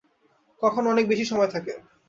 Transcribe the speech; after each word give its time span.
কখনো 0.61 0.87
অনেক 0.89 1.05
বেশি 1.07 1.25
সময় 1.25 1.49
থাকে। 1.51 1.73